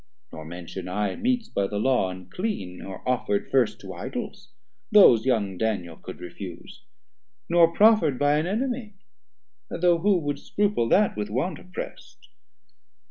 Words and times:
nor 0.33 0.43
mention 0.43 0.89
I 0.89 1.15
Meats 1.15 1.47
by 1.47 1.67
the 1.67 1.77
Law 1.77 2.09
unclean, 2.09 2.81
or 2.81 3.07
offer'd 3.07 3.51
first 3.51 3.79
To 3.81 3.93
Idols, 3.93 4.51
those 4.91 5.27
young 5.27 5.59
Daniel 5.59 5.95
could 5.95 6.19
refuse; 6.21 6.83
Nor 7.47 7.71
proffer'd 7.75 8.17
by 8.17 8.37
an 8.37 8.47
Enemy, 8.47 8.95
though 9.69 9.99
who 9.99 10.13
330 10.13 10.25
Would 10.25 10.39
scruple 10.39 10.89
that, 10.89 11.15
with 11.15 11.29
want 11.29 11.59
opprest? 11.59 12.29